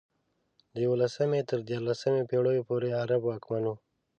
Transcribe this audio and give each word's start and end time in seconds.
د 0.73 0.75
یولسمې 0.87 1.41
تر 1.49 1.59
دیارلسمې 1.69 2.21
پېړیو 2.29 2.67
پورې 2.69 2.89
عرب 3.01 3.21
واکمن 3.25 3.63
وو. 3.67 3.75